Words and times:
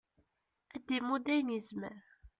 ad 0.75 0.81
d-imudd 0.87 1.25
ayen 1.33 1.53
yezmer 1.55 1.97